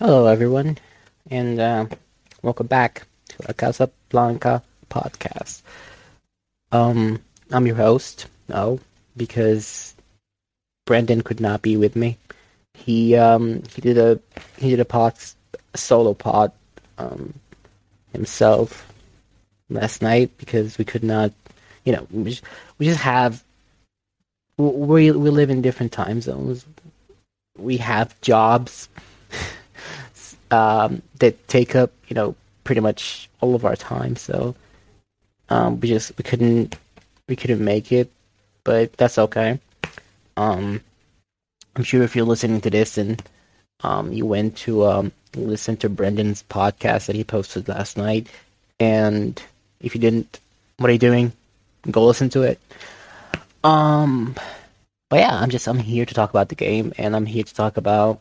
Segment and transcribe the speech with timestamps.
[0.00, 0.76] Hello, everyone,
[1.30, 1.86] and uh,
[2.42, 5.62] welcome back to a Casablanca podcast.
[6.72, 7.22] Um,
[7.52, 8.80] I'm your host, no,
[9.16, 9.94] because
[10.84, 12.18] Brendan could not be with me.
[12.74, 14.18] He um he did a
[14.58, 15.14] he did a pod
[15.72, 16.50] a solo pod
[16.98, 17.32] um
[18.12, 18.92] himself
[19.70, 21.30] last night because we could not,
[21.84, 22.42] you know, we just,
[22.78, 23.44] we just have
[24.56, 26.66] we we live in different time zones.
[27.56, 28.88] We have jobs
[30.54, 34.16] um, that take up, you know, pretty much all of our time.
[34.16, 34.54] So
[35.48, 36.76] um, we just we couldn't
[37.28, 38.10] we couldn't make it,
[38.62, 39.58] but that's okay.
[40.36, 40.80] Um,
[41.76, 43.22] I'm sure if you're listening to this and
[43.82, 48.28] um, you went to um, listen to Brendan's podcast that he posted last night,
[48.78, 49.40] and
[49.80, 50.40] if you didn't,
[50.78, 51.32] what are you doing?
[51.90, 52.58] Go listen to it.
[53.62, 54.34] Um,
[55.10, 57.54] but yeah, I'm just I'm here to talk about the game, and I'm here to
[57.54, 58.20] talk about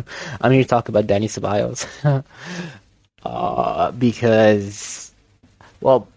[0.40, 1.86] I'm here to talk about Dani Ceballos.
[3.24, 5.12] uh, because,
[5.80, 6.08] well,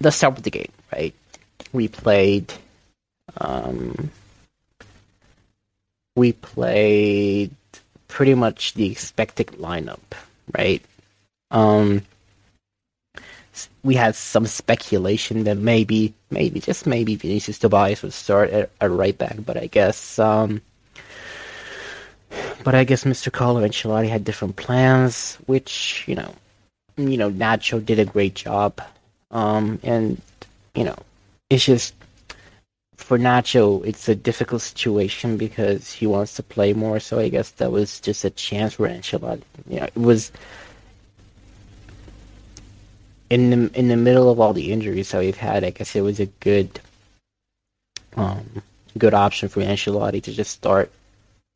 [0.00, 1.14] let's start with the game, right?
[1.72, 2.52] We played,
[3.38, 4.10] um,
[6.16, 7.50] we played
[8.08, 9.98] pretty much the expected lineup,
[10.56, 10.82] right?
[11.50, 12.02] Um,
[13.82, 18.90] we had some speculation that maybe, maybe, just maybe Vinicius Tobias would start at, at
[18.90, 20.60] right back, but I guess, um,
[22.64, 23.30] but I guess Mr.
[23.30, 26.34] Carlo Ancelotti had different plans, which you know,
[26.96, 28.80] you know, Nacho did a great job,
[29.30, 30.20] um, and
[30.74, 30.96] you know,
[31.50, 31.94] it's just
[32.96, 36.98] for Nacho, it's a difficult situation because he wants to play more.
[37.00, 39.42] So I guess that was just a chance for Ancelotti.
[39.68, 40.32] You know, it was
[43.28, 45.64] in the in the middle of all the injuries that we've had.
[45.64, 46.80] I guess it was a good,
[48.16, 48.62] um,
[48.96, 50.90] good option for Ancelotti to just start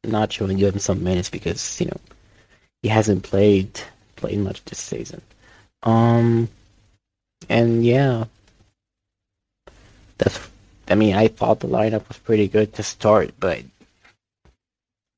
[0.05, 2.01] Nacho and give him some minutes because you know
[2.83, 3.81] he hasn't played
[4.17, 5.23] played much this season.
[5.83, 6.49] Um,
[7.49, 8.25] and yeah,
[10.19, 10.39] that's.
[10.91, 13.63] I mean, I thought the lineup was pretty good to start, but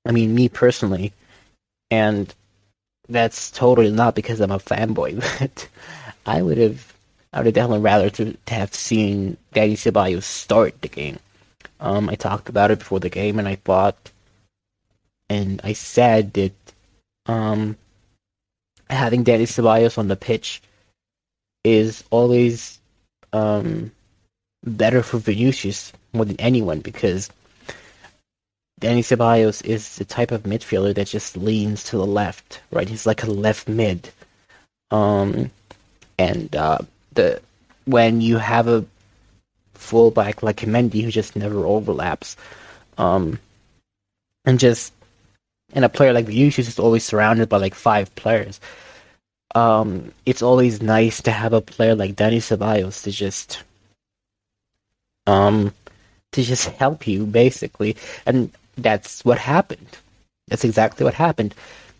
[0.04, 1.12] I mean, me personally,
[1.90, 2.32] and
[3.08, 5.68] that's totally not because I'm a fanboy, but
[6.26, 6.92] I would have,
[7.32, 11.18] I would have definitely rather to, to have seen Dani Ceballos start the game.
[11.78, 14.09] Um, I talked about it before the game, and I thought
[15.30, 16.52] and I said that
[17.26, 17.76] um,
[18.90, 20.60] having Dani Ceballos on the pitch
[21.62, 22.80] is always
[23.32, 23.92] um,
[24.64, 27.30] better for Vinicius more than anyone because
[28.80, 32.88] Dani Ceballos is the type of midfielder that just leans to the left, right?
[32.88, 34.10] He's like a left mid.
[34.90, 35.52] Um,
[36.18, 36.78] and uh,
[37.12, 37.40] the
[37.84, 38.84] when you have a
[39.74, 42.36] fullback like Mendy who just never overlaps,
[42.98, 43.38] um,
[44.44, 44.92] and just
[45.72, 48.60] and a player like Vinicius is just always surrounded by like five players.
[49.54, 53.62] Um, it's always nice to have a player like Dani Ceballos to just
[55.26, 55.74] um
[56.32, 59.98] to just help you basically, and that's what happened.
[60.48, 61.54] That's exactly what happened.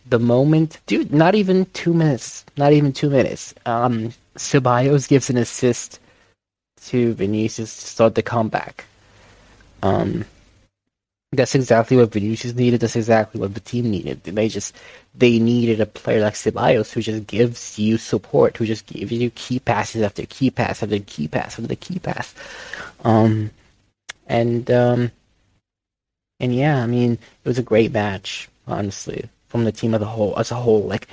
[0.09, 3.55] The moment, dude, not even two minutes, not even two minutes.
[3.67, 6.01] Um, Ceballos gives an assist
[6.83, 8.85] to Vinicius to start the comeback.
[9.83, 10.25] Um,
[11.33, 12.81] that's exactly what Vinicius needed.
[12.81, 14.25] That's exactly what the team needed.
[14.25, 14.75] They just
[15.15, 19.31] they needed a player like Ceballos who just gives you support, who just gives you
[19.31, 22.35] key passes after key pass after key pass after the key pass.
[23.05, 23.51] Um,
[24.27, 25.13] and um,
[26.41, 30.07] and yeah, I mean, it was a great match, honestly, from the team as a
[30.07, 30.37] whole.
[30.37, 31.07] As a whole, like,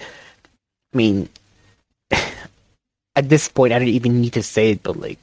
[0.94, 1.29] I mean,
[2.11, 5.19] at this point, I don't even need to say it, but like,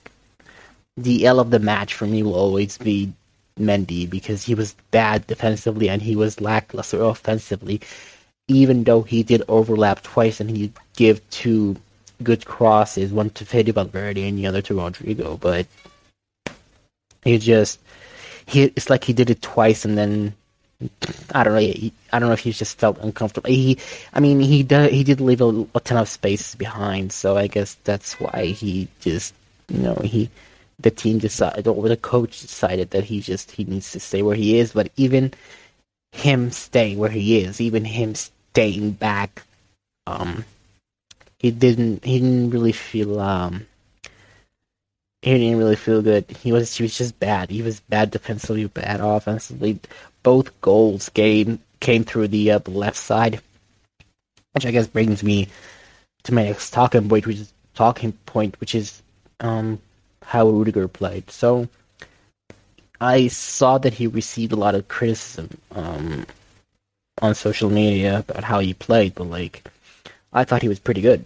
[0.97, 3.13] the L of the match for me will always be
[3.59, 7.81] Mendy because he was bad defensively and he was lackluster offensively.
[8.49, 11.77] Even though he did overlap twice and he give two
[12.23, 15.41] good crosses, one to Fede Valverde and the other to Rodrygo.
[15.41, 15.67] but
[17.25, 17.81] he just
[18.47, 20.35] he it's like he did it twice and then
[21.33, 21.61] I don't know.
[21.61, 23.49] He, I don't know if he just felt uncomfortable.
[23.49, 23.79] He,
[24.13, 24.93] I mean, he did.
[24.93, 28.89] He did leave a, a ton of space behind, so I guess that's why he
[29.01, 29.35] just,
[29.69, 30.29] you know, he
[30.79, 34.37] the team decided or the coach decided that he just he needs to stay where
[34.37, 34.73] he is.
[34.73, 35.33] But even
[36.13, 39.43] him staying where he is, even him staying back,
[40.07, 40.45] um,
[41.39, 43.67] he didn't he didn't really feel um
[45.23, 46.25] he didn't really feel good.
[46.43, 47.51] He was he was just bad.
[47.51, 49.81] He was bad defensively, bad offensively.
[50.23, 53.41] Both goals came came through the, uh, left side,
[54.53, 55.49] which I guess brings me
[56.25, 59.03] to my next talking point, which is talking point, which is
[59.41, 59.79] um
[60.27, 61.31] how Rudiger played.
[61.31, 61.69] So
[63.01, 66.27] I saw that he received a lot of criticism um,
[67.21, 69.65] on social media about how he played, but like
[70.33, 71.25] I thought he was pretty good.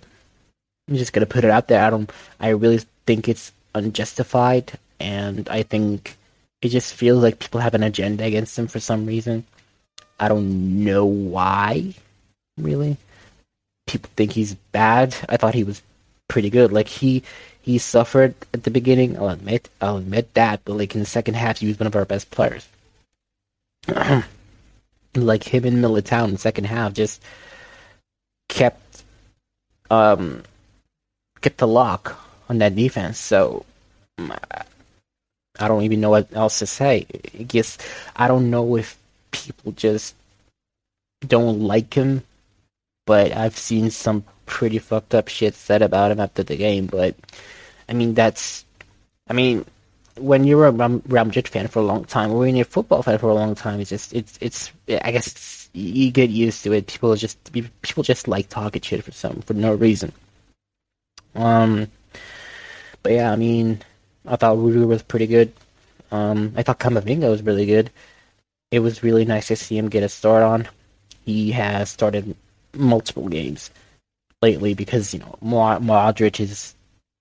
[0.88, 1.84] I'm just gonna put it out there.
[1.84, 2.10] I don't.
[2.40, 6.16] I really think it's unjustified, and I think
[6.62, 9.44] it just feels like people have an agenda against him for some reason.
[10.18, 11.94] I don't know why,
[12.56, 12.96] really.
[13.86, 15.14] People think he's bad.
[15.28, 15.82] I thought he was
[16.28, 16.72] pretty good.
[16.72, 17.22] Like he
[17.68, 19.18] he suffered at the beginning.
[19.18, 21.94] I'll admit I'll admit that, but like in the second half, he was one of
[21.94, 22.66] our best players.
[25.14, 27.22] like him in Militao in the second half just
[28.48, 29.02] kept
[29.90, 30.42] um
[31.42, 32.18] kept the lock
[32.48, 33.18] on that defense.
[33.18, 33.66] So
[34.18, 37.04] I don't even know what else to say.
[37.38, 37.76] I guess
[38.16, 38.96] I don't know if
[39.30, 40.14] people just
[41.26, 42.22] don't like him,
[43.08, 46.84] but I've seen some pretty fucked up shit said about him after the game.
[46.84, 47.16] But
[47.88, 48.66] I mean, that's
[49.26, 49.64] I mean,
[50.18, 53.02] when you're a Real Madrid fan for a long time, or when you're a football
[53.02, 54.70] fan for a long time, it's just it's it's
[55.02, 56.86] I guess it's, you get used to it.
[56.86, 60.12] People just people just like talking shit for some for no reason.
[61.34, 61.90] Um,
[63.02, 63.80] but yeah, I mean,
[64.26, 65.50] I thought Rudy was pretty good.
[66.12, 67.90] Um, I thought Camavinga was really good.
[68.70, 70.68] It was really nice to see him get a start on.
[71.24, 72.36] He has started
[72.74, 73.70] multiple games
[74.42, 76.74] lately because you know Modric is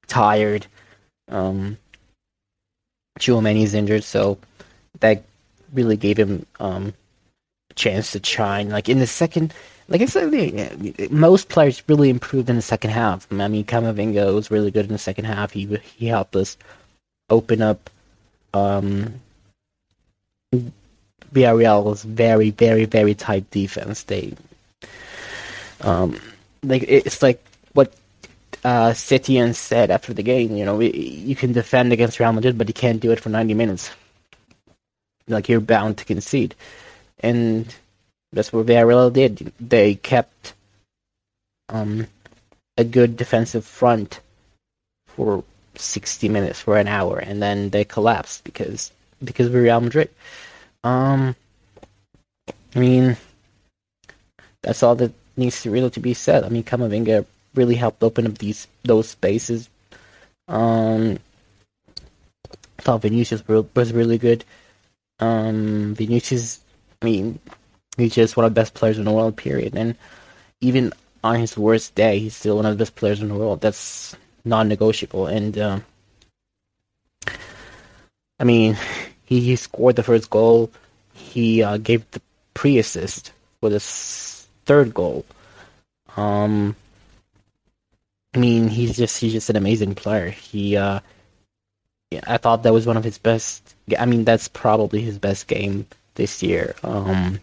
[0.07, 0.65] tired.
[1.29, 1.77] Um,
[3.19, 4.37] Tchouameni's injured, so
[4.99, 5.23] that
[5.73, 6.93] really gave him um,
[7.71, 8.69] a chance to shine.
[8.69, 9.53] Like in the second,
[9.87, 13.27] like I said, most players really improved in the second half.
[13.31, 15.51] I mean, Camavinga was really good in the second half.
[15.51, 15.65] He
[15.95, 16.57] he helped us
[17.29, 17.89] open up
[18.53, 19.19] um,
[21.33, 24.03] Villarreal's very, very, very tight defense.
[24.03, 24.33] They,
[25.81, 26.19] um,
[26.63, 27.43] like it's like
[27.73, 27.93] what
[28.63, 30.55] uh, Setien said after the game.
[30.55, 33.53] You know, you can defend against Real Madrid, but you can't do it for ninety
[33.53, 33.91] minutes.
[35.27, 36.55] Like you're bound to concede,
[37.19, 37.73] and
[38.31, 39.51] that's what Villarreal did.
[39.59, 40.53] They kept
[41.69, 42.07] um,
[42.77, 44.21] a good defensive front
[45.07, 45.43] for
[45.75, 48.91] 60 minutes for an hour, and then they collapsed because
[49.23, 50.09] because we're Real Madrid.
[50.83, 51.35] Um,
[52.75, 53.17] I mean,
[54.61, 56.43] that's all that needs to really to be said.
[56.43, 57.25] I mean, Camavinga
[57.55, 59.69] really helped open up these those spaces.
[60.47, 61.19] Um,
[62.79, 64.45] I thought Vinicius was really good.
[65.19, 66.59] Um, Vinicius,
[67.01, 67.39] I mean,
[67.97, 69.35] he's just one of the best players in the world.
[69.35, 69.75] Period.
[69.75, 69.95] And
[70.61, 70.93] even
[71.23, 73.61] on his worst day, he's still one of the best players in the world.
[73.61, 75.27] That's non-negotiable.
[75.27, 75.79] And uh,
[78.39, 78.77] I mean,
[79.25, 80.71] he, he scored the first goal.
[81.13, 82.21] He uh, gave the
[82.53, 83.79] pre-assist for the
[84.67, 85.25] third goal.
[86.15, 86.75] Um,
[88.35, 90.29] I mean, he's just he's just an amazing player.
[90.29, 90.99] He, uh,
[92.27, 93.75] I thought that was one of his best.
[93.97, 96.75] I mean, that's probably his best game this year.
[96.83, 97.39] Um,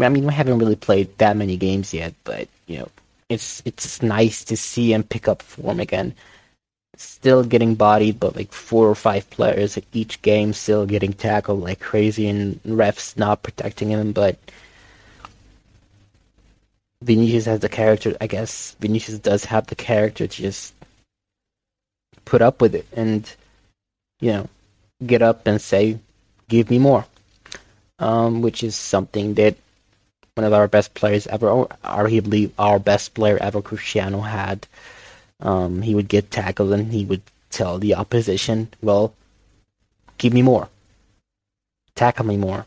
[0.00, 2.88] I mean, we haven't really played that many games yet, but you know,
[3.28, 6.14] it's it's nice to see him pick up form again.
[6.96, 11.60] Still getting bodied, but like four or five players at each game, still getting tackled
[11.60, 14.12] like crazy, and refs not protecting him.
[14.12, 14.36] But
[17.04, 18.16] Vinicius has the character.
[18.20, 20.72] I guess Vinicius does have the character to just
[22.24, 23.30] put up with it and
[24.20, 24.48] you know
[25.04, 25.98] get up and say,
[26.48, 27.04] "Give me more,"
[27.98, 29.56] um, which is something that
[30.34, 34.66] one of our best players ever, or arguably our best player ever, Cristiano had.
[35.40, 39.12] Um, he would get tackled and he would tell the opposition, "Well,
[40.16, 40.68] give me more,
[41.96, 42.64] tackle me more,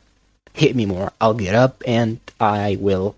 [0.53, 1.11] hit me more.
[1.19, 3.15] I'll get up and I will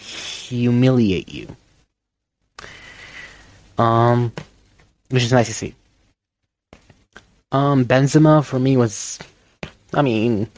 [0.00, 1.46] humiliate you."
[3.78, 4.32] Um,
[5.10, 5.74] which is nice to see.
[7.52, 9.18] Um, Benzema for me was,
[9.94, 10.48] I mean,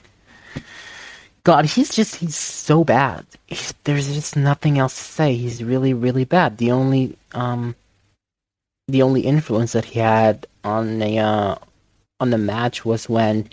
[1.45, 3.27] God, he's just he's so bad.
[3.47, 5.35] He's, there's just nothing else to say.
[5.35, 6.59] He's really really bad.
[6.59, 7.75] The only um
[8.89, 11.57] the only influence that he had on the uh,
[12.21, 13.49] on the match was when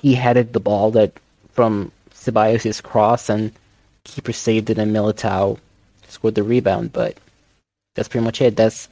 [0.00, 1.12] he headed the ball that
[1.52, 3.52] from Ceballos' cross and
[4.06, 5.58] keeper saved it and Militao
[6.08, 7.16] scored the rebound, but
[7.94, 8.56] that's pretty much it.
[8.56, 8.88] That's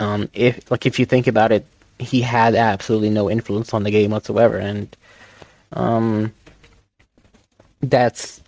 [0.00, 1.66] um if like if you think about it,
[1.98, 4.96] he had absolutely no influence on the game whatsoever and
[5.72, 6.32] um,
[7.80, 8.40] that's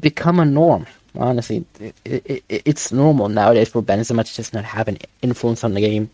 [0.00, 0.86] become a norm.
[1.16, 5.64] Honestly, it, it, it, it's normal nowadays for Benzema to just not have an influence
[5.64, 6.10] on the game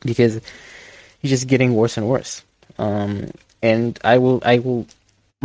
[0.00, 0.40] because
[1.20, 2.42] he's just getting worse and worse.
[2.78, 3.30] Um,
[3.62, 4.86] and I will I will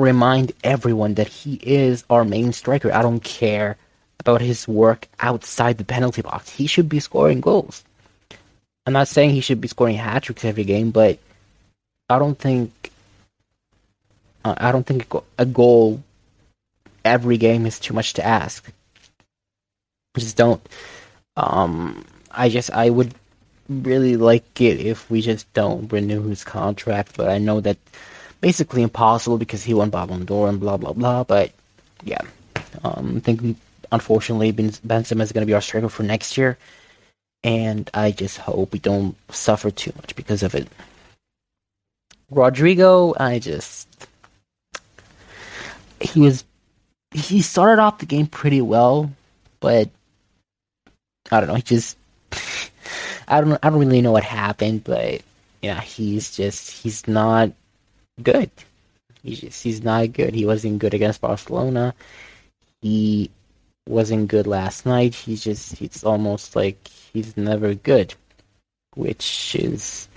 [0.01, 2.91] remind everyone that he is our main striker.
[2.91, 3.77] I don't care
[4.19, 6.49] about his work outside the penalty box.
[6.49, 7.83] He should be scoring goals.
[8.85, 11.19] I'm not saying he should be scoring hat tricks every game, but
[12.09, 12.91] I don't think
[14.43, 15.05] Uh, I don't think
[15.37, 16.01] a goal
[17.05, 18.71] every game is too much to ask.
[20.17, 20.61] Just don't.
[21.37, 23.13] Um, I just I would
[23.69, 27.77] really like it if we just don't renew his contract, but I know that
[28.41, 31.23] basically impossible because he won Ballon d'Or and blah blah blah.
[31.23, 31.51] But
[32.03, 32.21] yeah,
[32.83, 33.57] um, I think
[33.91, 36.57] unfortunately Ben Benzema is going to be our striker for next year,
[37.43, 40.67] and I just hope we don't suffer too much because of it.
[42.31, 43.87] Rodrygo, I just
[45.99, 46.43] he was
[47.13, 49.11] he started off the game pretty well,
[49.59, 49.89] but
[51.31, 51.55] I don't know.
[51.55, 51.97] He just
[53.27, 55.21] I don't I don't really know what happened, but
[55.61, 57.51] yeah, he's just he's not
[58.23, 58.49] good.
[59.23, 60.33] He's just he's not good.
[60.33, 61.93] He wasn't good against Barcelona.
[62.81, 63.29] He
[63.87, 65.13] wasn't good last night.
[65.13, 68.13] He's just it's almost like he's never good,
[68.95, 70.07] which is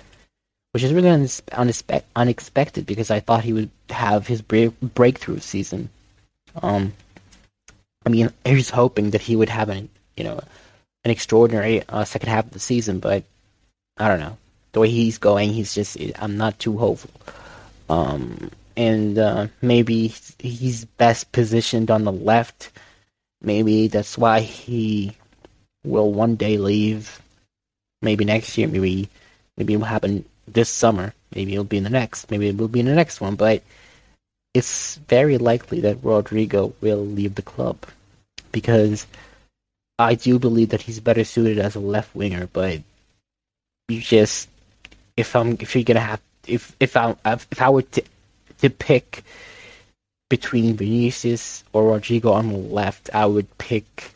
[0.72, 5.88] which is really unspe- unexpected because I thought he would have his break- breakthrough season.
[6.62, 6.92] Um,
[8.06, 10.40] I mean, I was hoping that he would have an you know
[11.04, 13.24] an extraordinary uh, second half of the season, but
[13.98, 14.38] I don't know
[14.72, 15.52] the way he's going.
[15.52, 17.10] He's just I'm not too hopeful.
[17.88, 22.70] Um, and uh, maybe he's best positioned on the left.
[23.40, 25.16] Maybe that's why he
[25.84, 27.20] will one day leave.
[28.02, 28.68] Maybe next year.
[28.68, 29.08] Maybe
[29.56, 31.14] maybe it will happen this summer.
[31.34, 32.30] Maybe it'll be in the next.
[32.30, 33.36] Maybe it will be in the next one.
[33.36, 33.62] But
[34.54, 37.84] it's very likely that Rodrygo will leave the club
[38.52, 39.06] because
[39.98, 42.48] I do believe that he's better suited as a left winger.
[42.52, 42.80] But
[43.88, 44.48] you just
[45.16, 48.02] if I'm if you're gonna have if if I if I were to
[48.58, 49.24] to pick
[50.30, 54.10] between Vinicius or Rodrygo on the left, I would pick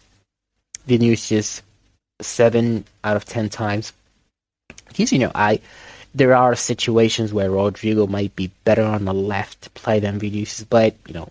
[0.87, 1.63] Vinicius
[2.21, 3.93] seven out of ten times.
[4.89, 5.61] Because you know I
[6.15, 10.65] there are situations where Rodrygo might be better on the left to play than Vinicius,
[10.65, 11.29] but you know,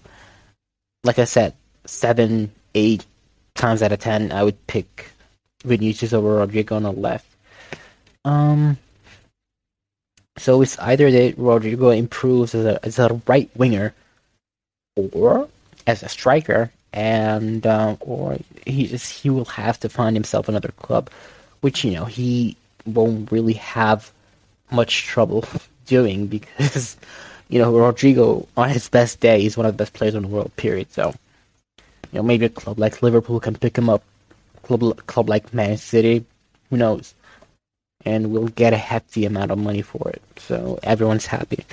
[1.04, 1.54] like I said,
[1.86, 3.06] seven, eight
[3.56, 5.12] times out of ten, I would pick
[5.64, 7.26] Vinicius over Rodrygo on the left.
[8.24, 8.78] Um,
[10.38, 13.94] so it's either that Rodrygo improves as a as a right winger,
[14.96, 15.50] or
[15.86, 20.72] as a striker, and um, or he just he will have to find himself another
[20.78, 21.10] club,
[21.62, 24.12] which you know he won't really have
[24.72, 25.46] much trouble
[25.86, 26.98] doing because
[27.50, 30.30] you know Rodrygo on his best day is one of the best players in the
[30.30, 30.56] world.
[30.56, 30.92] Period.
[30.94, 31.14] So
[32.12, 34.04] you know maybe a club like Liverpool can pick him up,
[34.62, 36.26] club club like Man City,
[36.70, 37.16] who knows,
[38.08, 40.22] and we'll get a hefty amount of money for it.
[40.38, 41.66] So everyone's happy.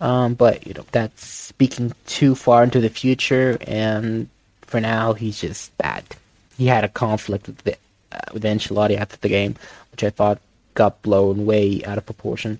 [0.00, 4.28] Um, but you know that's speaking too far into the future, and
[4.62, 6.04] for now he's just bad.
[6.58, 7.76] He had a conflict with the,
[8.12, 9.56] uh, with Ancelotti after the game,
[9.92, 10.40] which I thought
[10.74, 12.58] got blown way out of proportion.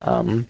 [0.00, 0.46] Um,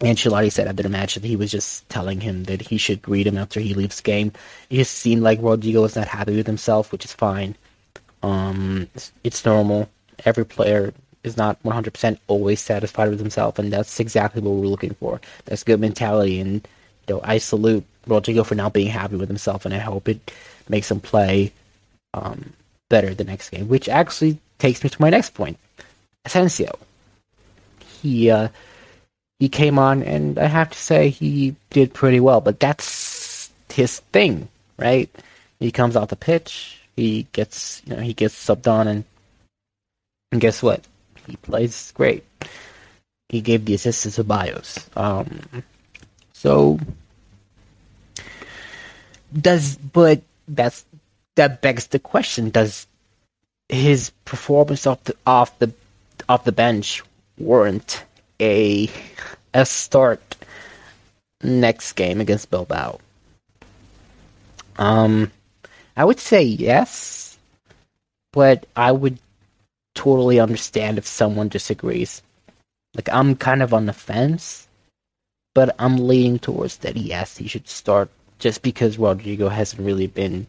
[0.00, 3.26] Ancelotti said after the match that he was just telling him that he should greet
[3.26, 4.32] him after he leaves game.
[4.70, 7.56] It just seemed like Rodrygo was not happy with himself, which is fine.
[8.22, 9.88] Um, it's, it's normal.
[10.24, 10.92] Every player
[11.24, 15.20] is not 100% always satisfied with himself, and that's exactly what we're looking for.
[15.44, 16.66] That's good mentality, and
[17.06, 20.30] you know, I salute Rodrygo for not being happy with himself, and I hope it
[20.68, 21.52] makes him play
[22.14, 22.52] um,
[22.88, 23.68] better the next game.
[23.68, 25.58] Which actually takes me to my next point.
[26.24, 26.78] Asensio.
[28.02, 28.48] He uh,
[29.38, 32.40] he came on, and I have to say he did pretty well.
[32.40, 34.48] But that's his thing,
[34.78, 35.10] right?
[35.58, 39.04] He comes off the pitch, he gets you know he gets subbed on, and
[40.32, 40.84] and guess what?
[41.26, 42.24] He plays great.
[43.28, 44.86] He gave the assist to Ceballos.
[44.96, 45.62] Um,
[46.32, 46.78] so
[49.38, 50.84] does but that's
[51.36, 52.86] that begs the question: Does
[53.68, 55.72] his performance off the off the
[56.28, 57.02] off the bench
[57.36, 58.04] warrant
[58.40, 58.90] a
[59.52, 60.36] a start
[61.42, 62.98] next game against Bilbao?
[64.78, 65.32] Um,
[65.96, 67.36] I would say yes,
[68.32, 69.18] but I would
[69.98, 72.22] totally understand if someone disagrees.
[72.94, 74.68] Like I'm kind of on the fence,
[75.54, 80.46] but I'm leaning towards that yes, he should start just because Rodrygo hasn't really been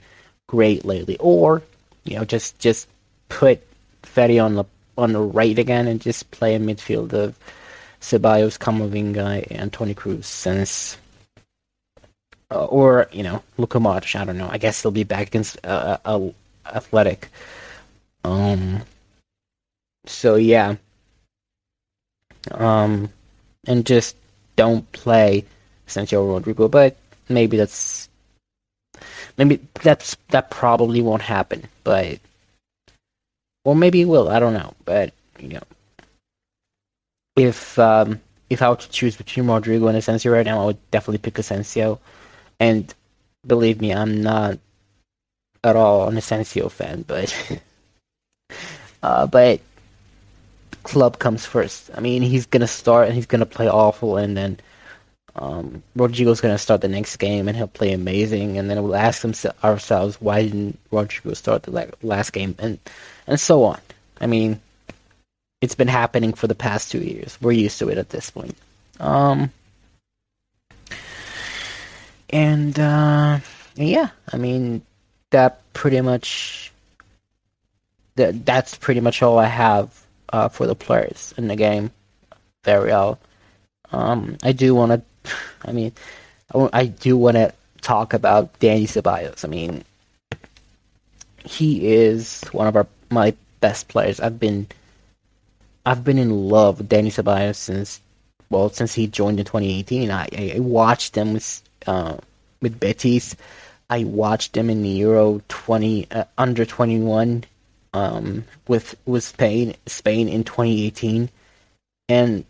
[0.48, 1.64] great lately, or
[2.04, 2.88] you know, just just
[3.28, 3.60] put
[4.04, 4.66] Fede on the
[5.00, 7.38] on the right again and just play a midfield of
[8.02, 10.96] Ceballos, Camavinga, and Toni Kroos since
[12.52, 14.16] uh, or you know Luka Modric.
[14.16, 14.50] I don't know.
[14.50, 16.30] I guess he'll be back against uh, uh,
[16.68, 17.30] Athletic.
[18.24, 18.84] Um.
[20.06, 20.76] So yeah.
[22.52, 23.10] Um,
[23.68, 24.16] and just
[24.56, 25.46] don't play
[25.88, 26.70] Santiago Rodrygo.
[26.70, 28.10] But maybe that's
[29.38, 31.68] maybe that's that probably won't happen.
[31.84, 32.20] But
[33.66, 34.30] or maybe it will.
[34.30, 34.74] I don't know.
[34.86, 35.64] But you know,
[37.36, 40.92] if um, if I were to choose between Rodrygo and Asensio right now, I would
[40.92, 42.00] definitely pick Asensio.
[42.60, 42.94] And
[43.46, 44.60] believe me, I'm not
[45.64, 47.60] at all an Asensio fan, but
[49.04, 49.62] uh, but
[50.90, 51.90] club comes first.
[51.96, 54.60] I mean, he's gonna start and he's gonna play awful, and then
[55.36, 59.24] um, Rodrygo's gonna start the next game and he'll play amazing, and then we'll ask
[59.64, 62.80] ourselves why didn't Rodrygo start the last game, and
[63.28, 63.80] and so on.
[64.20, 64.60] I mean,
[65.62, 67.38] it's been happening for the past two years.
[67.42, 68.58] We're used to it at this point.
[69.00, 69.52] Um,
[72.30, 73.40] and uh,
[73.76, 74.82] yeah, I mean
[75.30, 76.72] that pretty much
[78.16, 81.92] that that's pretty much all I have uh, for the players in the game.
[82.64, 83.20] Very well.
[83.92, 85.32] Um, I do want to.
[85.66, 85.92] I mean,
[86.54, 89.44] I, I do want to talk about Dani Ceballos.
[89.46, 89.84] I mean,
[91.44, 94.20] he is one of our my best players.
[94.20, 94.68] I've been
[95.86, 98.02] I've been in love with Dani Ceballos since
[98.50, 100.12] well since he joined in 2018.
[100.12, 102.18] I, I watched him with uh,
[102.62, 103.36] with Betis.
[103.90, 107.44] I watched him in the Euro 20 uh, under 21
[107.94, 111.30] um, with with Spain Spain in 2018,
[112.08, 112.46] and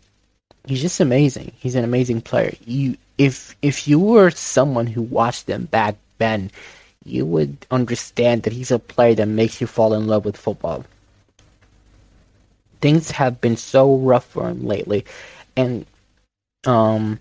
[0.66, 1.52] he's just amazing.
[1.58, 2.54] He's an amazing player.
[2.64, 6.50] You if if you were someone who watched them back then,
[7.04, 10.84] you would understand that he's a player that makes you fall in love with football.
[12.80, 15.04] Things have been so rough for him lately,
[15.56, 15.84] and
[16.66, 17.20] um,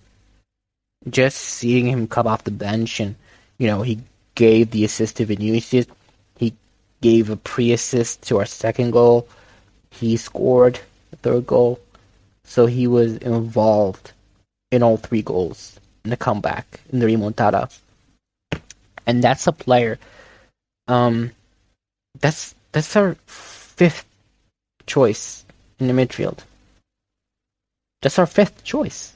[1.10, 3.16] just seeing him come off the bench and
[3.58, 4.00] you know he
[4.36, 5.86] gave the assist to Vinicius
[7.01, 9.27] gave a pre-assist to our second goal.
[9.91, 10.79] He scored
[11.12, 11.79] the third goal,
[12.44, 14.12] so he was involved
[14.72, 17.75] in all three goals in the comeback in the remontada,
[19.06, 19.98] and that's a player.
[20.88, 21.32] Um,
[22.20, 24.06] that's that's our fifth
[24.86, 25.44] choice
[25.79, 26.39] in the midfield.
[28.01, 29.13] That's our fifth choice.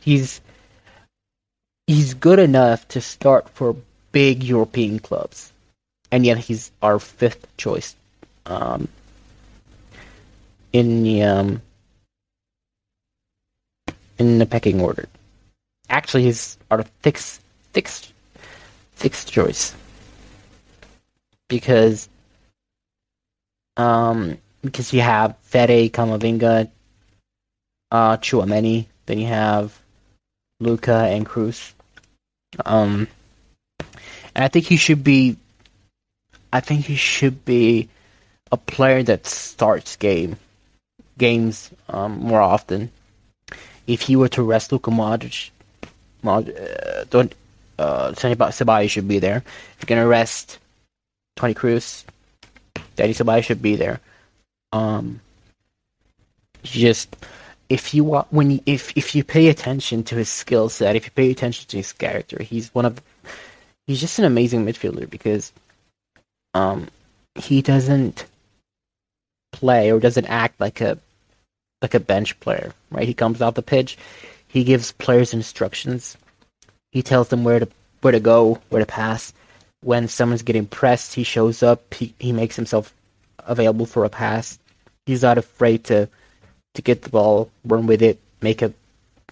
[0.00, 0.40] He's
[1.86, 3.76] he's good enough to start for
[4.12, 5.52] big European clubs
[6.12, 7.96] and yet he's our fifth choice
[8.46, 8.86] um,
[10.72, 11.62] in the um,
[14.18, 15.08] in the pecking order.
[15.88, 17.42] Actually, he's our sixth
[17.74, 18.12] sixth
[18.96, 19.74] sixth choice
[21.48, 22.08] because
[23.76, 26.70] um because you have Fede, Camavinga,
[27.90, 29.76] uh, Tchouameni, then you have
[30.60, 31.72] Luka and Kroos.
[32.64, 33.08] Um,
[34.34, 35.36] and I think he should be
[36.52, 37.88] I think he should be
[38.50, 40.36] a player that starts game
[41.18, 42.90] games um, more often.
[43.86, 45.50] If he were to rest Luka Modric,
[46.22, 47.34] Mod, uh, don't
[47.78, 49.38] uh, Ceballos should be there.
[49.38, 50.58] If you're gonna rest
[51.36, 52.04] Toni Kroos,
[52.96, 54.00] Daddy Ceballos should be there.
[54.72, 55.20] Um,
[56.62, 57.16] just
[57.68, 61.06] if you want when you, if if you pay attention to his skill set, if
[61.06, 63.02] you pay attention to his character, he's one of
[63.86, 65.52] he's just an amazing midfielder because
[66.54, 66.88] um,
[67.34, 68.26] he doesn't
[69.52, 70.98] play or doesn't act like a
[71.80, 73.08] like a bench player, right?
[73.08, 73.98] He comes off the pitch,
[74.46, 76.16] he gives players instructions,
[76.90, 77.68] he tells them where to
[78.00, 79.32] where to go, where to pass.
[79.82, 81.94] When someone's getting pressed, he shows up.
[81.94, 82.94] He he makes himself
[83.40, 84.58] available for a pass.
[85.06, 86.08] He's not afraid to
[86.74, 88.72] to get the ball, run with it, make a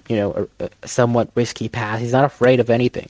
[0.08, 2.00] you know a, a somewhat risky pass.
[2.00, 3.08] He's not afraid of anything.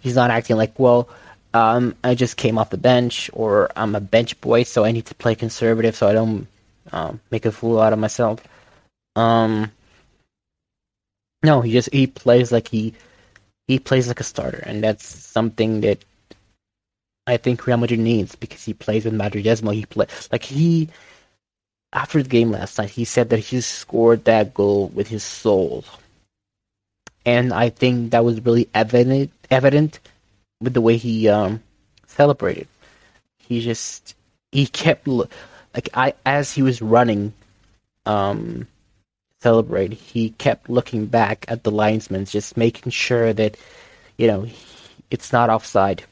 [0.00, 1.08] He's not acting like well
[1.54, 5.06] um, I just came off the bench, or I'm a bench boy, so I need
[5.06, 6.46] to play conservative so I don't
[6.92, 8.42] um, make a fool out of myself.
[9.16, 9.72] Um,
[11.42, 12.94] no, he just he plays like he
[13.66, 16.04] he plays like a starter, and that's something that
[17.26, 19.74] I think Real Madrid needs because he plays with Madridismo.
[19.74, 20.88] He play like he
[21.92, 22.90] after the game last night.
[22.90, 25.84] He said that he scored that goal with his soul,
[27.24, 30.00] and I think that was really evident evident
[30.60, 31.62] with the way he um,
[32.06, 32.68] celebrated.
[33.38, 34.14] He just
[34.52, 37.32] he kept like I as he was running,
[38.06, 38.66] um,
[39.40, 39.92] celebrate.
[39.92, 43.56] He kept looking back at the linesmen, just making sure that
[44.16, 44.46] you know
[45.10, 46.04] it's not offside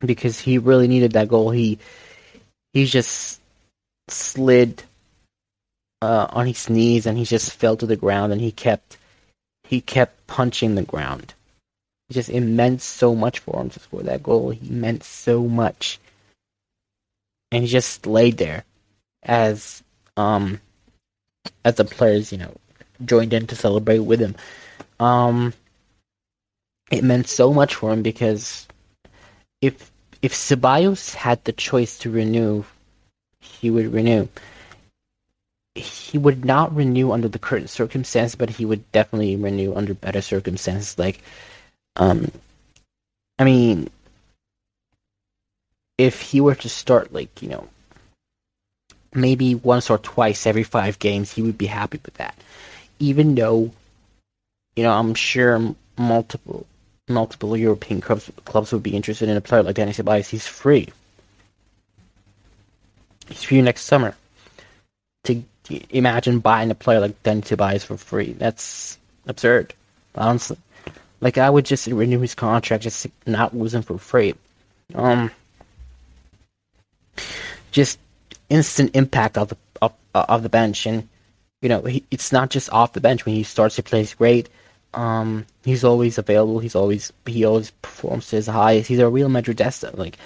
[0.00, 1.50] because he really needed that goal.
[1.50, 1.78] He
[2.72, 3.40] he just
[4.08, 4.82] slid
[6.00, 8.98] uh, on his knees and he just fell to the ground and he kept
[9.64, 11.34] he kept punching the ground
[12.12, 14.50] just it meant so much for him to score that goal.
[14.50, 15.98] He meant so much,
[17.50, 18.64] and he just laid there
[19.22, 19.82] as
[20.16, 20.60] um
[21.64, 22.54] as the players you know
[23.04, 24.34] joined in to celebrate with him.
[25.00, 25.52] Um,
[26.90, 28.66] it meant so much for him because
[29.60, 29.90] if
[30.22, 32.64] if Ceballos had the choice to renew,
[33.40, 34.28] he would renew.
[35.74, 40.20] he would not renew under the current circumstance, but he would definitely renew under better
[40.20, 40.98] circumstances.
[40.98, 41.22] Like,
[41.96, 42.30] um,
[43.38, 43.88] I mean,
[45.98, 47.68] if he were to start like you know
[49.14, 52.36] maybe once or twice every five games, he would be happy with that.
[52.98, 53.70] Even though,
[54.76, 56.66] you know, I'm sure multiple
[57.08, 60.28] multiple European clubs clubs would be interested in a player like Dani Ceballos.
[60.28, 60.88] He's free.
[63.28, 64.14] He's free next summer.
[65.24, 65.42] To
[65.90, 69.74] imagine buying a player like Dani Ceballos for free, that's absurd.
[70.14, 70.58] Honestly,
[71.22, 74.34] like I would just renew his contract, just not lose him for free.
[74.94, 75.30] Um,
[77.70, 77.98] just
[78.50, 81.08] instant impact of the of, of the bench, and
[81.62, 84.00] you know he, it's not just off the bench when he starts to play.
[84.00, 84.48] He's great.
[84.94, 86.58] Um, he's always available.
[86.58, 88.88] He's always he always performs to his highest.
[88.88, 89.96] He's a real Madridista.
[89.96, 90.18] Like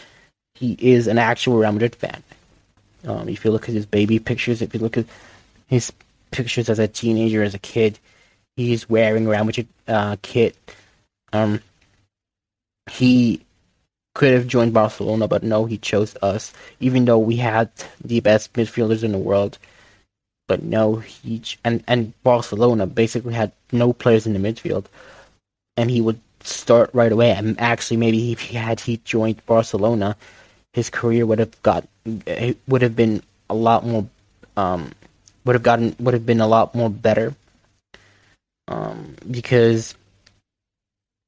[0.54, 2.22] he is an actual Real Madrid fan.
[3.06, 5.04] Um, if you look at his baby pictures, if you look at
[5.66, 5.92] his
[6.30, 7.98] pictures as a teenager, as a kid,
[8.56, 10.56] he's wearing Real Madrid uh, kit.
[11.32, 11.60] Um,
[12.90, 13.40] he
[14.14, 17.70] could have joined Barcelona, but no, he chose us, even though we had
[18.02, 19.58] the best midfielders in the world.
[20.48, 24.86] But no, he and and Barcelona basically had no players in the midfield,
[25.76, 27.32] and he would start right away.
[27.32, 30.16] And actually, maybe if he had he joined Barcelona,
[30.72, 31.88] his career would have got
[32.26, 34.06] it would have been a lot more
[34.56, 34.92] um
[35.44, 37.34] would have gotten would have been a lot more better
[38.68, 39.94] um because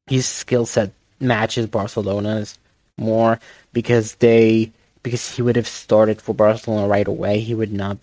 [0.08, 2.58] his skill set matches Barcelona's
[2.96, 3.38] more
[3.72, 7.40] because they because he would have started for Barcelona right away.
[7.40, 7.98] He would not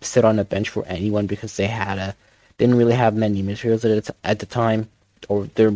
[0.00, 2.14] sit on the bench for anyone because they had a
[2.58, 4.88] didn't really have many midfielders at, at the time,
[5.28, 5.72] or their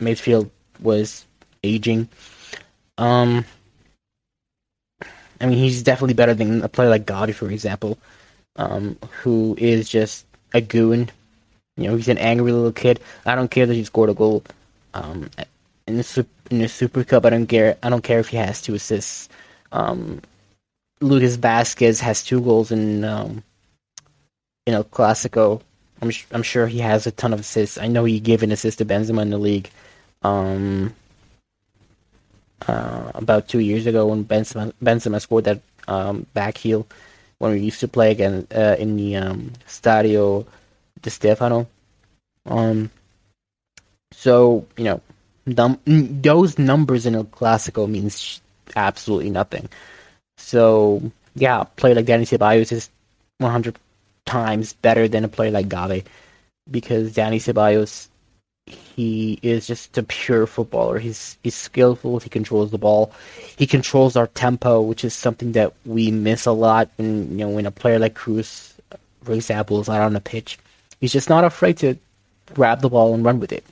[0.00, 0.48] midfield
[0.80, 1.26] was
[1.62, 2.08] aging.
[2.96, 3.44] Um,
[5.40, 7.98] I mean, he's definitely better than a player like Gavi, for example,
[8.56, 11.10] um, who is just a goon.
[11.76, 13.00] You know, he's an angry little kid.
[13.26, 14.42] I don't care that he scored a goal.
[14.94, 15.30] Um,
[15.86, 17.24] in the in the Super Cup.
[17.24, 17.76] I don't care.
[17.82, 19.28] I don't care if he has two assists.
[19.72, 20.20] Um,
[21.00, 23.42] Lucas Vázquez has two goals in um,
[24.66, 25.60] in El Clasico.
[26.00, 27.78] I'm I'm sure he has a ton of assists.
[27.78, 29.70] I know he gave an assist to Benzema in the league.
[30.22, 30.94] Um,
[32.68, 36.86] uh, about two years ago when Benzema, Benzema scored that um, back heel
[37.38, 40.46] when we used to play again uh, in the um, Stadio
[41.00, 41.66] Di Stefano.
[42.46, 42.90] Um,
[44.12, 45.00] so you know
[45.46, 48.40] num- those numbers in a classical means
[48.76, 49.68] absolutely nothing.
[50.36, 51.02] So
[51.34, 52.90] yeah, a player like Dani Ceballos is
[53.38, 53.76] 100
[54.26, 56.04] times better than a player like Gavi
[56.70, 58.08] because Dani Ceballos
[58.66, 60.98] he is just a pure footballer.
[60.98, 62.20] He's he's skillful.
[62.20, 63.12] He controls the ball.
[63.56, 66.88] He controls our tempo, which is something that we miss a lot.
[66.96, 68.74] When you know when a player like Kroos,
[69.24, 70.58] for example, is out on the pitch,
[71.00, 71.96] he's just not afraid to
[72.54, 73.64] grab the ball and run with it.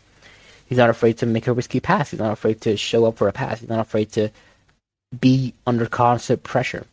[0.70, 2.12] He's not afraid to make a risky pass.
[2.12, 3.59] He's not afraid to show up for a pass.
[3.59, 4.30] He's not afraid to
[5.20, 6.87] be under constant pressure.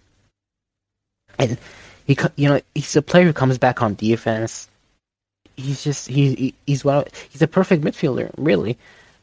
[1.38, 1.60] And
[2.08, 4.68] he, you know, he's a player who comes back on defense.
[5.56, 8.80] He's just he's he's well he's a perfect midfielder, really,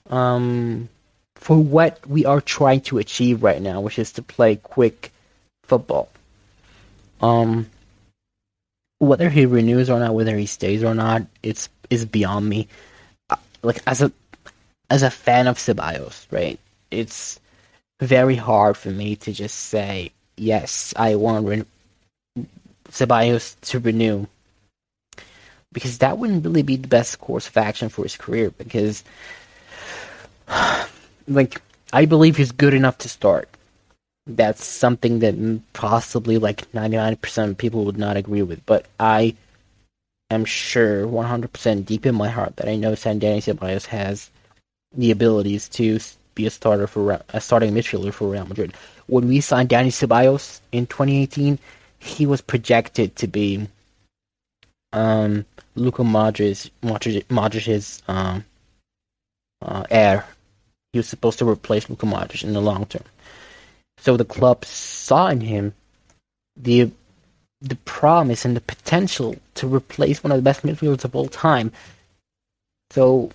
[0.08, 0.88] um,
[1.34, 5.10] for what we are trying to achieve right now, which is to play quick
[5.64, 6.08] football.
[7.20, 7.68] Um,
[9.00, 12.68] whether he renews or not, whether he stays or not, it's is beyond me.
[13.30, 14.12] Uh, like as a
[14.90, 16.58] as a fan of Ceballos, right?
[16.90, 17.40] It's
[18.00, 22.44] very hard for me to just say yes, I want Re-
[22.90, 24.26] Ceballos to renew
[25.74, 28.50] because that wouldn't really be the best course of action for his career.
[28.50, 29.04] Because,
[31.28, 31.60] like,
[31.92, 33.48] I believe he's good enough to start.
[34.26, 39.34] That's something that possibly like 99% of people would not agree with, but I
[40.30, 44.30] am sure 100% deep in my heart that I know San Dani Ceballos has
[44.96, 45.98] the abilities to
[46.34, 48.74] be a starter for a starting midfielder for Real Madrid.
[49.06, 51.58] When we signed Dani Ceballos in 2018,
[51.98, 53.66] he was projected to be
[54.92, 58.44] um, Luka Modric, Modric, Modric's um,
[59.62, 60.24] uh, heir.
[60.92, 63.04] He was supposed to replace Luka Modric in the long term.
[63.98, 65.74] So the club saw in him
[66.56, 66.90] the
[67.60, 71.72] the promise and the potential to replace one of the best midfielders of all time.
[72.90, 73.30] So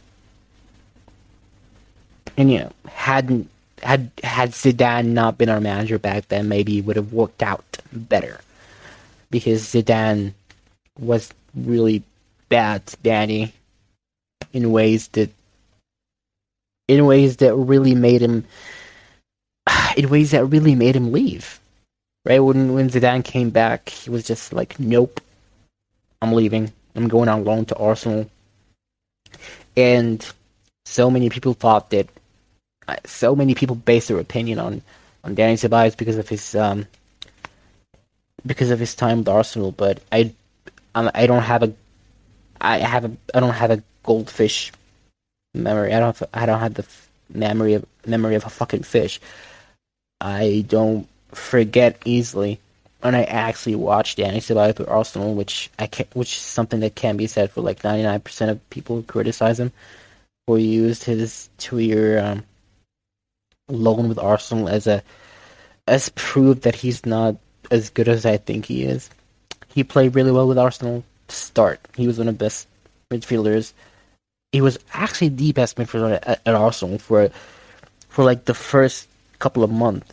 [2.39, 3.49] and you know, hadn't
[3.83, 7.77] had had Zidane not been our manager back then, maybe it would have worked out
[7.91, 8.39] better.
[9.29, 10.33] Because Zidane
[10.97, 12.01] was really
[12.47, 13.51] bad to Dani
[14.53, 15.29] in ways that
[16.87, 18.45] in ways that really made him
[19.97, 21.59] in ways that really made him leave.
[22.25, 22.39] Right?
[22.39, 25.19] When when Zidane came back, he was just like, Nope.
[26.21, 26.71] I'm leaving.
[26.95, 28.29] I'm going on loan to Arsenal.
[29.77, 30.25] And
[30.85, 32.09] so many people thought that,
[33.05, 34.81] so many people base their opinion on,
[35.23, 36.85] on Dani Ceballos because of his um,
[38.45, 39.71] because of his time with Arsenal.
[39.71, 40.33] But I,
[40.95, 41.73] I don't have a,
[42.61, 44.71] I have a, I don't have a goldfish
[45.53, 45.93] memory.
[45.93, 46.85] I don't, have, I don't have the
[47.33, 49.19] memory of memory of a fucking fish.
[50.21, 52.59] I don't forget easily
[53.01, 56.95] and I actually watched Dani Ceballos with Arsenal, which I can, which is something that
[56.95, 59.71] can be said for like 99% of people who criticize him,
[60.49, 62.43] used his two-year um,
[63.69, 65.03] loan with Arsenal as a
[65.87, 67.35] as proof that he's not
[67.71, 69.09] as good as I think he is.
[69.67, 71.79] He played really well with Arsenal to start.
[71.95, 72.67] He was one of the best
[73.11, 73.73] midfielders.
[74.51, 77.29] He was actually the best midfielder at, at Arsenal for
[78.09, 79.07] for like the first
[79.39, 80.11] couple of months,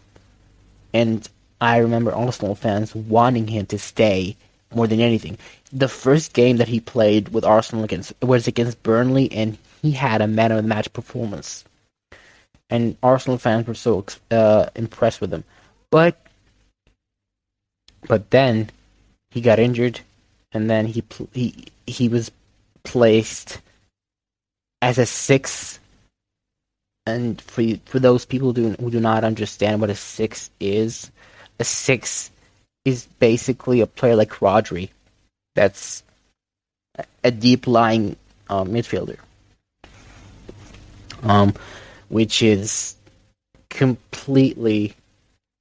[0.92, 1.28] and
[1.60, 4.36] I remember Arsenal fans wanting him to stay
[4.74, 5.38] more than anything.
[5.72, 10.20] The first game that he played with Arsenal against was against Burnley, and he had
[10.20, 11.64] a man of the match performance.
[12.68, 15.44] And Arsenal fans were so uh, impressed with him,
[15.90, 16.20] but
[18.08, 18.70] but then
[19.30, 20.00] he got injured,
[20.52, 22.30] and then he he he was
[22.82, 23.60] placed
[24.82, 25.78] as a six.
[27.06, 31.10] And for you, for those people do, who do not understand what a six is,
[31.60, 32.32] a six
[32.84, 34.90] is basically a player like Rodri,
[35.54, 36.02] that's
[37.22, 38.16] a deep lying
[38.48, 39.18] um, midfielder,
[41.22, 41.54] um,
[42.08, 42.96] which is
[43.70, 44.94] completely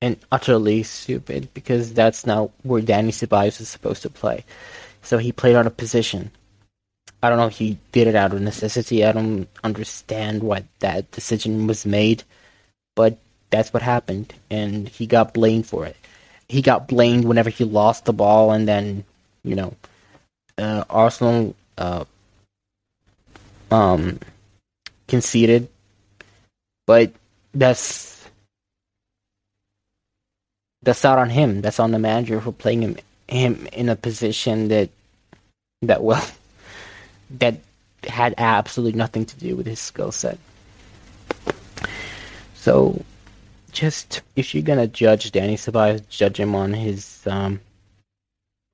[0.01, 4.43] and utterly stupid because that's not where Dani Ceballos is supposed to play.
[5.01, 6.31] So he played on a position.
[7.23, 9.03] I don't know if he did it out of necessity.
[9.05, 12.23] I don't understand why that decision was made,
[12.95, 13.17] but
[13.49, 15.95] that's what happened, and he got blamed for it.
[16.49, 19.05] He got blamed whenever he lost the ball, and then
[19.43, 19.73] you know,
[20.58, 22.05] uh, Arsenal uh,
[23.71, 24.19] um,
[25.08, 25.69] conceded,
[26.86, 27.12] but
[27.54, 28.28] that's
[30.84, 31.62] that's not on him.
[31.62, 34.89] That's on the manager for playing him him in a position that
[35.82, 36.26] that well
[37.39, 37.56] that
[38.04, 40.38] had absolutely nothing to do with his skill set.
[42.56, 43.04] So
[43.71, 47.60] just if you're gonna judge Dani Ceballos, judge him on his um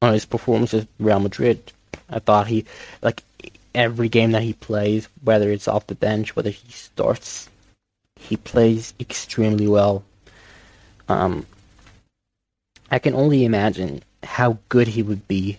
[0.02, 1.71] on his performance at Real Madrid.
[2.10, 2.65] I thought he
[3.02, 3.24] like
[3.74, 7.50] every game that he plays, whether it's off the bench, whether he starts,
[8.21, 10.03] he plays extremely well.
[11.10, 11.45] Um,
[12.89, 15.57] I can only imagine how good he would be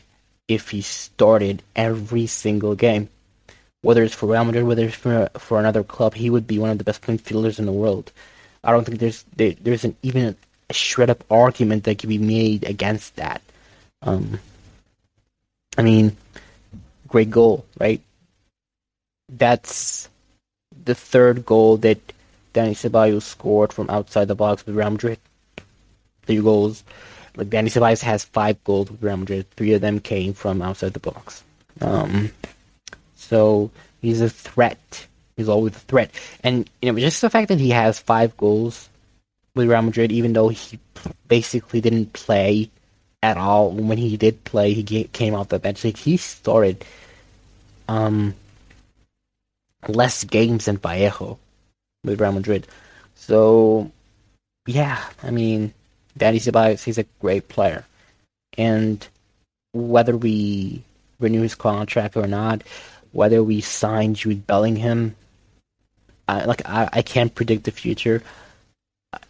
[0.48, 3.08] if he started every single game.
[3.82, 6.70] Whether it's for Real Madrid, whether it's for for another club, he would be one
[6.70, 8.12] of the best midfielders in the world.
[8.62, 10.36] I don't think there's there, there's an even
[10.70, 13.42] a shred of argument that can be made against that.
[14.02, 14.38] Um,
[15.76, 16.16] I mean,
[17.08, 18.00] great goal, right?
[19.28, 20.08] That's
[20.84, 21.98] the third goal that
[22.52, 25.18] Dani Ceballos scored from outside the box with Real Madrid.
[26.22, 26.84] Three goals.
[27.36, 29.46] Like Dani Ceballos has five goals with Real Madrid.
[29.56, 31.42] Three of them came from outside the box.
[31.80, 32.30] Um,
[33.16, 36.10] so he's a threat He's always a threat.
[36.42, 38.88] And you know, just the fact that he has five goals
[39.54, 40.78] with Real Madrid, even though he
[41.28, 42.70] basically didn't play
[43.22, 43.70] at all.
[43.70, 45.84] When he did play, he came off the bench.
[45.84, 46.84] Like he started
[47.88, 48.34] um,
[49.88, 51.38] less games than Vallejo
[52.04, 52.66] with Real Madrid.
[53.14, 53.90] So
[54.66, 55.72] yeah, I mean,
[56.18, 57.84] Dani Ceballos, he's a great player,
[58.58, 59.06] and
[59.72, 60.82] whether we
[61.20, 62.62] renew his contract or not,
[63.12, 65.14] whether we sign Jude Bellingham
[66.28, 68.22] I, like I, I can't predict the future.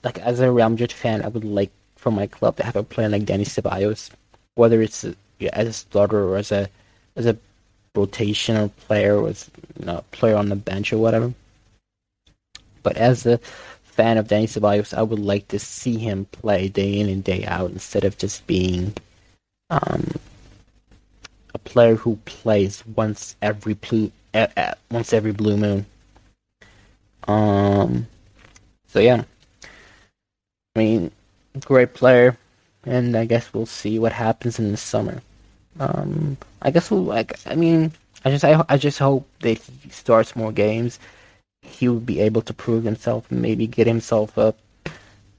[0.04, 2.82] Like as a Real Madrid fan, I would like for my club to have a
[2.82, 4.10] player like Dani Ceballos,
[4.54, 6.68] whether it's a, yeah, as a starter or as a
[7.16, 7.36] as a
[7.94, 11.32] rotational player or as you know, player on the bench or whatever.
[12.82, 13.38] But as a
[13.82, 17.44] fan of Dani Ceballos, I would like to see him play day in and day
[17.44, 18.94] out instead of just being
[19.70, 20.06] um,
[21.54, 25.86] a player who plays once every blue uh, uh, once every blue moon.
[27.28, 28.06] Um,
[28.88, 29.24] so yeah,
[30.74, 31.10] I mean,
[31.64, 32.36] great player,
[32.84, 35.22] and I guess we'll see what happens in the summer.
[35.80, 37.34] Um, I guess we'll like.
[37.46, 37.92] I mean,
[38.24, 40.98] I just I, I just hope that he starts more games.
[41.62, 44.54] He would be able to prove himself and maybe get himself a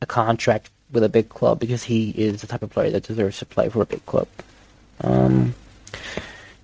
[0.02, 3.40] a contract with a big club because he is the type of player that deserves
[3.40, 4.28] to play for a big club.
[5.02, 5.56] Um,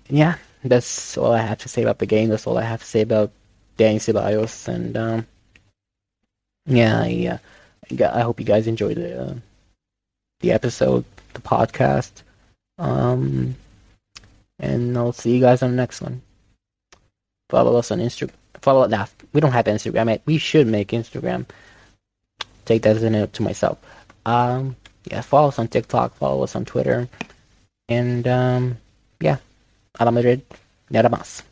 [0.10, 2.30] yeah, that's all I have to say about the game.
[2.30, 3.32] That's all I have to say about
[3.78, 5.28] Dani Ceballos, and um,
[6.66, 7.40] yeah, I,
[8.02, 9.36] uh, I hope you guys enjoyed the uh,
[10.42, 12.24] the episode, the podcast.
[12.78, 13.56] Um,
[14.60, 16.22] And I'll see you guys on the next one.
[17.50, 18.39] Follow us on Instagram.
[18.62, 19.08] Follow it now.
[19.34, 20.20] We don't have Instagram.
[20.26, 21.46] We should make Instagram.
[22.66, 23.78] Take that as a note to myself.
[24.26, 26.16] Um, yeah, follow us on TikTok.
[26.16, 27.08] Follow us on Twitter.
[27.88, 28.78] And um,
[29.20, 29.38] yeah,
[30.00, 30.42] a Madrid,
[30.90, 31.44] nada más.